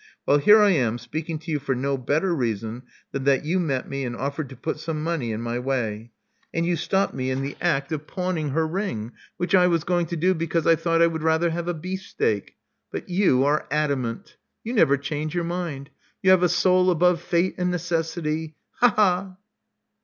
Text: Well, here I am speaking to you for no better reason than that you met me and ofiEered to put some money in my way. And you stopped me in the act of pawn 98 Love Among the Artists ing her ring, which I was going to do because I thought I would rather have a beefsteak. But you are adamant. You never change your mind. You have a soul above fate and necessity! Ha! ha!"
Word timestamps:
Well, 0.25 0.39
here 0.39 0.59
I 0.59 0.71
am 0.71 0.97
speaking 0.97 1.37
to 1.37 1.51
you 1.51 1.59
for 1.59 1.75
no 1.75 1.95
better 1.95 2.33
reason 2.33 2.81
than 3.11 3.23
that 3.25 3.45
you 3.45 3.59
met 3.59 3.87
me 3.87 4.03
and 4.03 4.15
ofiEered 4.15 4.49
to 4.49 4.55
put 4.55 4.79
some 4.79 5.03
money 5.03 5.31
in 5.31 5.41
my 5.43 5.59
way. 5.59 6.09
And 6.51 6.65
you 6.65 6.75
stopped 6.75 7.13
me 7.13 7.29
in 7.29 7.43
the 7.43 7.55
act 7.61 7.91
of 7.91 8.07
pawn 8.07 8.33
98 8.33 8.41
Love 8.41 8.41
Among 8.41 8.41
the 8.41 8.41
Artists 8.41 8.41
ing 8.41 8.55
her 8.55 8.67
ring, 8.81 9.11
which 9.37 9.53
I 9.53 9.67
was 9.67 9.83
going 9.83 10.05
to 10.07 10.15
do 10.17 10.33
because 10.33 10.65
I 10.65 10.75
thought 10.75 11.03
I 11.03 11.07
would 11.07 11.21
rather 11.21 11.51
have 11.51 11.67
a 11.67 11.75
beefsteak. 11.75 12.55
But 12.91 13.09
you 13.09 13.43
are 13.45 13.67
adamant. 13.69 14.37
You 14.63 14.73
never 14.73 14.97
change 14.97 15.35
your 15.35 15.43
mind. 15.43 15.91
You 16.23 16.31
have 16.31 16.41
a 16.41 16.49
soul 16.49 16.89
above 16.89 17.21
fate 17.21 17.53
and 17.59 17.69
necessity! 17.69 18.55
Ha! 18.79 18.89
ha!" 18.95 19.35